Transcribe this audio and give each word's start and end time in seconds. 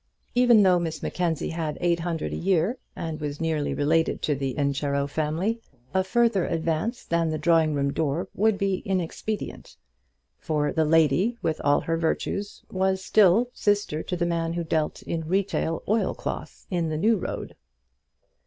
Even 0.33 0.63
though 0.63 0.79
Miss 0.79 1.03
Mackenzie 1.03 1.51
had 1.51 1.77
eight 1.79 1.99
hundred 1.99 2.33
a 2.33 2.35
year, 2.35 2.79
and 2.95 3.21
was 3.21 3.39
nearly 3.39 3.71
related 3.75 4.23
to 4.23 4.33
the 4.33 4.55
Incharrow 4.57 5.05
family, 5.07 5.61
a 5.93 6.03
further 6.03 6.47
advance 6.47 7.03
than 7.05 7.29
the 7.29 7.37
drawing 7.37 7.75
room 7.75 7.93
door 7.93 8.27
would 8.33 8.57
be 8.57 8.77
inexpedient; 8.83 9.75
for 10.39 10.73
the 10.73 10.85
lady, 10.85 11.37
with 11.43 11.61
all 11.63 11.81
her 11.81 11.97
virtues, 11.97 12.63
was 12.71 13.05
still 13.05 13.51
sister 13.53 14.01
to 14.01 14.17
the 14.17 14.25
man 14.25 14.53
who 14.53 14.63
dealt 14.63 15.03
in 15.03 15.27
retail 15.27 15.83
oilcloth 15.87 16.65
in 16.71 16.89
the 16.89 16.97
New 16.97 17.17
Road! 17.17 17.55